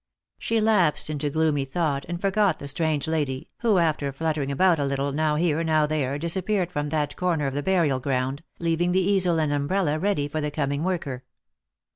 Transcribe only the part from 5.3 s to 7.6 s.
here, now there, disap peared from that corner of